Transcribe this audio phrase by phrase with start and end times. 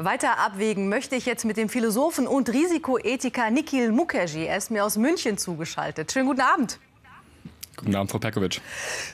[0.00, 4.46] Weiter abwägen möchte ich jetzt mit dem Philosophen und Risikoethiker Nikhil Mukherjee.
[4.46, 6.12] Er ist mir aus München zugeschaltet.
[6.12, 6.78] Schönen guten Abend.
[7.76, 8.60] Guten Abend, Frau Perkovic.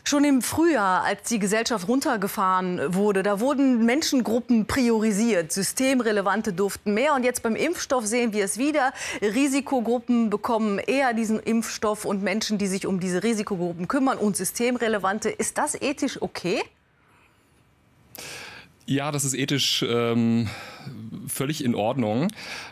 [0.05, 5.53] Schon im Frühjahr, als die Gesellschaft runtergefahren wurde, da wurden Menschengruppen priorisiert.
[5.53, 7.15] Systemrelevante durften mehr.
[7.15, 8.93] Und jetzt beim Impfstoff sehen wir es wieder.
[9.23, 15.31] Risikogruppen bekommen eher diesen Impfstoff und Menschen, die sich um diese Risikogruppen kümmern und systemrelevante.
[15.31, 16.63] Ist das ethisch okay?
[18.87, 20.49] Ja, das ist ethisch ähm,
[21.27, 22.29] völlig in Ordnung.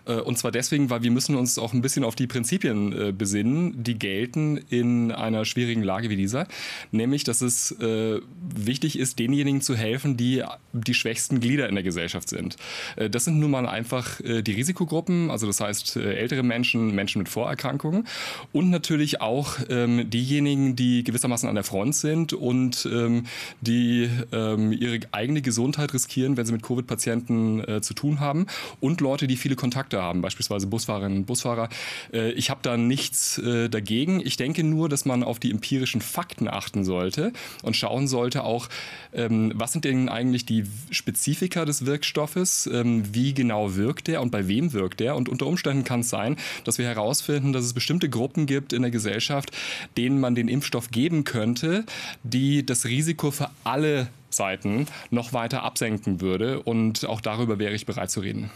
[0.07, 3.12] Äh, und zwar deswegen, weil wir müssen uns auch ein bisschen auf die Prinzipien äh,
[3.12, 6.47] besinnen, die gelten in einer schwierigen Lage wie dieser.
[6.91, 8.20] Nämlich, dass es äh,
[8.55, 12.56] wichtig ist, denjenigen zu helfen, die die schwächsten Glieder in der Gesellschaft sind.
[12.97, 18.06] Das sind nun mal einfach die Risikogruppen, also das heißt ältere Menschen, Menschen mit Vorerkrankungen
[18.53, 23.25] und natürlich auch ähm, diejenigen, die gewissermaßen an der Front sind und ähm,
[23.61, 28.47] die ähm, ihre eigene Gesundheit riskieren, wenn sie mit Covid-Patienten zu tun haben
[28.80, 31.69] und Leute, die viele Kontakte haben, beispielsweise Busfahrerinnen und Busfahrer.
[32.12, 34.20] Äh, ich habe da nichts äh, dagegen.
[34.25, 38.69] Ich denke nur, dass man auf die empirischen Fakten achten sollte und schauen sollte auch,
[39.12, 44.30] ähm, was sind denn eigentlich die Spezifika des Wirkstoffes, ähm, wie genau wirkt der und
[44.30, 47.73] bei wem wirkt der und unter Umständen kann es sein, dass wir herausfinden, dass es
[47.73, 49.50] bestimmte Gruppen gibt in der Gesellschaft,
[49.97, 51.84] denen man den Impfstoff geben könnte,
[52.23, 56.62] die das Risiko für alle Seiten noch weiter absenken würde.
[56.62, 58.50] Und auch darüber wäre ich bereit zu reden.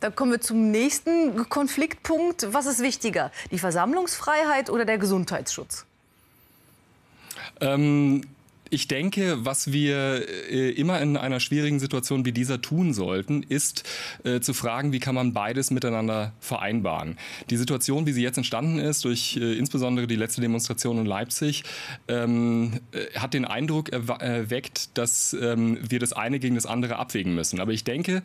[0.00, 2.52] Dann kommen wir zum nächsten Konfliktpunkt.
[2.52, 5.86] Was ist wichtiger, die Versammlungsfreiheit oder der Gesundheitsschutz?
[7.60, 8.22] Ähm,
[8.70, 13.88] ich denke, was wir äh, immer in einer schwierigen Situation wie dieser tun sollten, ist
[14.24, 17.18] äh, zu fragen, wie kann man beides miteinander vereinbaren.
[17.50, 21.64] Die Situation, wie sie jetzt entstanden ist, durch äh, insbesondere die letzte Demonstration in Leipzig,
[22.08, 27.34] ähm, äh, hat den Eindruck erweckt, dass ähm, wir das eine gegen das andere abwägen
[27.34, 27.60] müssen.
[27.60, 28.22] Aber ich denke,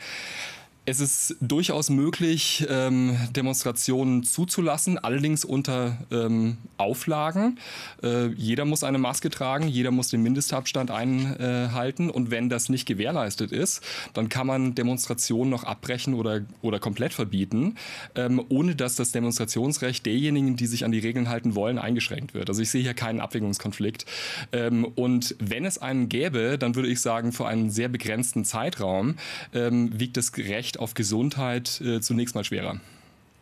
[0.88, 7.58] es ist durchaus möglich, ähm, Demonstrationen zuzulassen, allerdings unter ähm, Auflagen.
[8.04, 12.12] Äh, jeder muss eine Maske tragen, jeder muss den Mindestabstand einhalten.
[12.12, 13.82] Und wenn das nicht gewährleistet ist,
[14.14, 17.76] dann kann man Demonstrationen noch abbrechen oder, oder komplett verbieten,
[18.16, 22.48] ähm, ohne dass das Demonstrationsrecht derjenigen, die sich an die Regeln halten wollen, eingeschränkt wird.
[22.50, 24.06] Also ich sehe hier keinen Abwägungskonflikt.
[24.52, 29.16] Ähm, und wenn es einen gäbe, dann würde ich sagen, für einen sehr begrenzten Zeitraum
[29.52, 32.80] ähm, wiegt das Recht Recht auf Gesundheit äh, zunächst mal schwerer.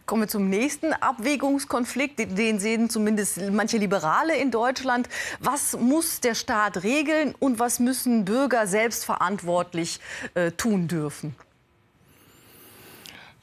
[0.06, 2.20] Kommen wir zum nächsten Abwägungskonflikt.
[2.38, 5.08] Den sehen zumindest manche Liberale in Deutschland.
[5.40, 10.00] Was muss der Staat regeln und was müssen Bürger selbstverantwortlich
[10.36, 11.36] äh, tun dürfen?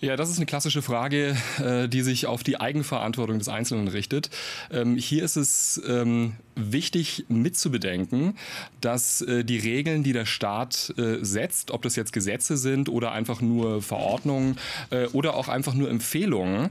[0.02, 4.30] Ja, das ist eine klassische Frage, äh, die sich auf die Eigenverantwortung des Einzelnen richtet.
[4.72, 8.38] Ähm, hier ist es ähm, wichtig mitzubedenken,
[8.80, 13.12] dass äh, die Regeln, die der Staat äh, setzt, ob das jetzt Gesetze sind oder
[13.12, 14.56] einfach nur Verordnungen
[15.12, 16.70] oder auch einfach nur Empfehlungen,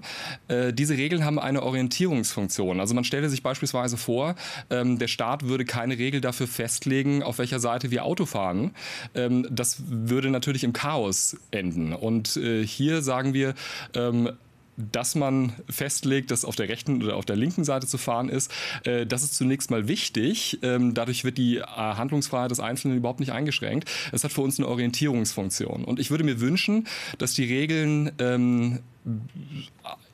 [0.73, 2.79] diese Regeln haben eine Orientierungsfunktion.
[2.79, 4.35] Also man stelle sich beispielsweise vor,
[4.69, 8.71] ähm, der Staat würde keine Regel dafür festlegen, auf welcher Seite wir Auto fahren.
[9.13, 11.93] Das würde natürlich im Chaos enden.
[11.93, 13.53] Und hier sagen sagen wir,
[13.95, 14.29] ähm,
[14.77, 18.49] dass man festlegt, dass auf der rechten oder auf der linken Seite zu fahren ist,
[18.85, 20.59] äh, das ist zunächst mal wichtig.
[20.61, 23.89] Ähm, dadurch wird die äh, Handlungsfreiheit des Einzelnen überhaupt nicht eingeschränkt.
[24.13, 25.83] Es hat für uns eine Orientierungsfunktion.
[25.83, 26.87] Und ich würde mir wünschen,
[27.17, 28.79] dass die Regeln ähm,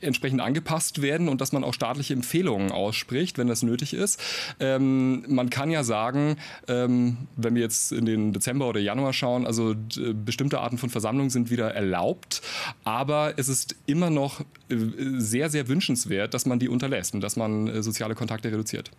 [0.01, 4.21] entsprechend angepasst werden und dass man auch staatliche Empfehlungen ausspricht, wenn das nötig ist.
[4.59, 6.37] Ähm, man kann ja sagen,
[6.67, 9.75] ähm, wenn wir jetzt in den Dezember oder Januar schauen, also
[10.13, 12.41] bestimmte Arten von Versammlungen sind wieder erlaubt,
[12.83, 14.75] aber es ist immer noch äh,
[15.17, 18.91] sehr, sehr wünschenswert, dass man die unterlässt und dass man äh, soziale Kontakte reduziert.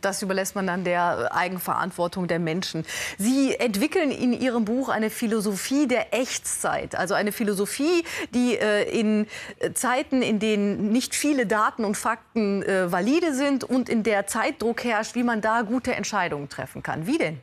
[0.00, 2.84] Das überlässt man dann der Eigenverantwortung der Menschen.
[3.18, 9.26] Sie entwickeln in Ihrem Buch eine Philosophie der Echtzeit, also eine Philosophie, die äh, in
[9.58, 14.26] äh, Zeiten, in denen nicht viele Daten und Fakten äh, valide sind und in der
[14.28, 17.06] Zeitdruck herrscht, wie man da gute Entscheidungen treffen kann.
[17.06, 17.40] Wie denn?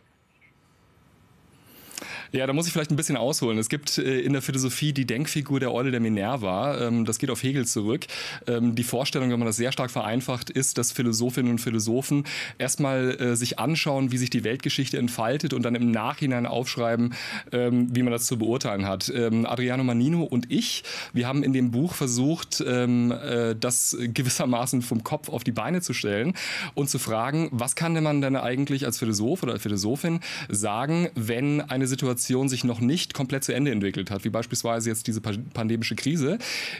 [2.31, 3.57] Ja, da muss ich vielleicht ein bisschen ausholen.
[3.57, 6.79] Es gibt äh, in der Philosophie die Denkfigur der Eule der Minerva.
[6.79, 8.05] Ähm, das geht auf Hegel zurück.
[8.45, 12.25] Ähm, die Vorstellung, wenn man das sehr stark vereinfacht, ist, dass Philosophinnen und Philosophen
[12.59, 17.15] erstmal äh, sich anschauen, wie sich die Weltgeschichte entfaltet und dann im Nachhinein aufschreiben,
[17.51, 19.09] ähm, wie man das zu beurteilen hat.
[19.09, 20.83] Adriano Manino und ich,
[21.13, 25.93] wir haben in dem Buch versucht, äh, das gewissermaßen vom Kopf auf die Beine zu
[25.93, 26.33] stellen
[26.75, 30.19] und zu fragen, was kann denn man denn eigentlich als Philosoph oder als Philosophin
[30.49, 34.89] sagen, wenn eine Situation Situation sich noch nicht komplett zu Ende entwickelt hat, wie beispielsweise
[34.89, 36.37] jetzt diese pandemische Krise,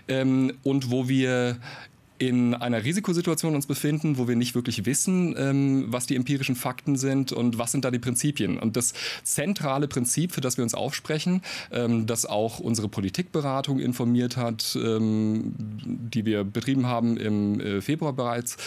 [0.08, 1.58] ähm, und wo wir
[2.20, 6.98] in einer Risikosituation uns befinden, wo wir nicht wirklich wissen, ähm, was die empirischen Fakten
[6.98, 8.60] sind und was sind da die Prinzipien.
[8.60, 8.94] Und das
[9.24, 15.54] zentrale Prinzip, für das wir uns aufsprechen, ähm, das auch unsere Politikberatung informiert hat, ähm,
[15.56, 18.58] die wir betrieben haben im äh, Februar bereits,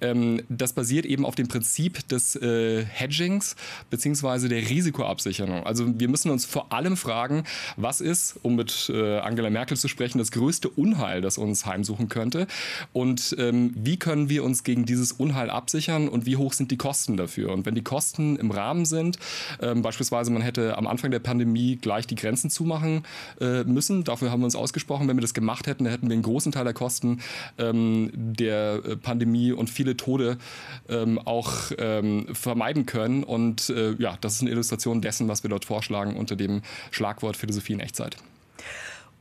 [0.00, 3.56] ähm, das basiert eben auf dem Prinzip des äh, Hedgings
[3.90, 4.48] bzw.
[4.48, 5.66] der Risikoabsicherung.
[5.66, 7.44] Also wir müssen uns vor allem fragen,
[7.76, 12.08] was ist, um mit äh, Angela Merkel zu sprechen, das größte Unheil, das uns heimsuchen
[12.08, 12.46] könnte
[12.94, 13.01] und
[13.38, 17.16] ähm, wie können wir uns gegen dieses Unheil absichern und wie hoch sind die Kosten
[17.16, 17.52] dafür.
[17.52, 19.18] Und wenn die Kosten im Rahmen sind,
[19.60, 23.04] ähm, beispielsweise man hätte am Anfang der Pandemie gleich die Grenzen zumachen
[23.40, 26.14] äh, müssen, dafür haben wir uns ausgesprochen, wenn wir das gemacht hätten, dann hätten wir
[26.14, 27.20] einen großen Teil der Kosten
[27.58, 30.38] ähm, der äh, Pandemie und viele Tode
[30.88, 33.24] ähm, auch ähm, vermeiden können.
[33.24, 37.36] Und äh, ja, das ist eine Illustration dessen, was wir dort vorschlagen unter dem Schlagwort
[37.36, 38.16] Philosophie in Echtzeit.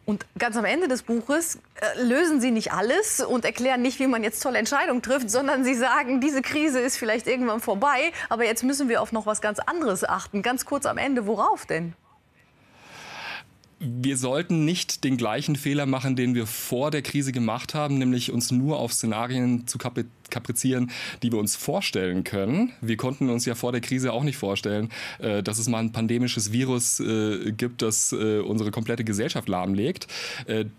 [0.06, 4.08] Und ganz am Ende des Buches äh, lösen Sie nicht alles und erklären nicht, wie
[4.08, 8.46] man jetzt tolle Entscheidungen trifft, sondern Sie sagen, diese Krise ist vielleicht irgendwann vorbei, aber
[8.46, 10.42] jetzt müssen wir auf noch was ganz anderes achten.
[10.42, 11.94] Ganz kurz am Ende, worauf denn?
[13.84, 18.32] wir sollten nicht den gleichen Fehler machen, den wir vor der Krise gemacht haben, nämlich
[18.32, 19.80] uns nur auf Szenarien zu
[20.32, 20.92] kaprizieren,
[21.22, 22.72] die wir uns vorstellen können.
[22.82, 24.90] Wir konnten uns ja vor der Krise auch nicht vorstellen,
[25.20, 30.08] äh, dass es mal ein pandemisches Virus äh, gibt, das äh, unsere komplette Gesellschaft lahmlegt.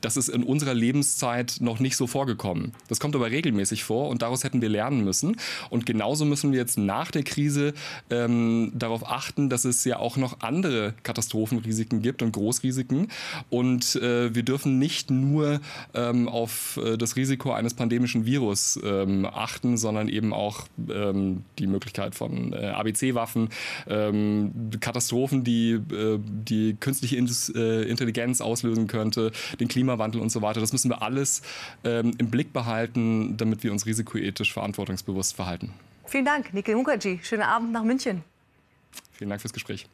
[0.01, 2.73] Das ist in unserer Lebenszeit noch nicht so vorgekommen.
[2.89, 5.37] Das kommt aber regelmäßig vor und daraus hätten wir lernen müssen.
[5.71, 7.75] Und genauso müssen wir jetzt nach der Krise
[8.11, 13.09] ähm, darauf achten, dass es ja auch noch andere Katastrophenrisiken gibt und Großrisiken.
[13.51, 15.61] Und äh, wir dürfen nicht nur
[15.95, 22.15] ähm, auf das Risiko eines pandemischen Virus ähm, achten, sondern eben auch ähm, die Möglichkeit
[22.15, 23.49] von äh, ABC-Waffen,
[23.89, 30.61] ähm, Katastrophen, die äh, die künstliche äh, Intelligenz auslösen könnte, den Klimawandel und so weiter.
[30.61, 31.43] Das müssen wir alles
[31.85, 35.73] ähm, im Blick behalten, damit wir uns risikoethisch verantwortungsbewusst verhalten.
[36.07, 37.21] Vielen Dank, Nikhil Mukherjee.
[37.23, 38.23] Schönen Abend nach München.
[39.13, 39.87] Vielen Dank fürs Gespräch.